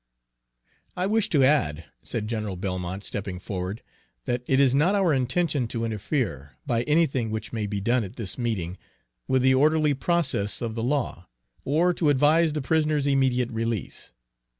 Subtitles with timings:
[0.97, 3.83] "I wish to add," said General Belmont, stepping forward,
[4.25, 8.15] "that it is not our intention to interfere, by anything which may be done at
[8.15, 8.79] this meeting,
[9.27, 11.29] with the orderly process of the law,
[11.63, 14.11] or to advise the prisoner's immediate release.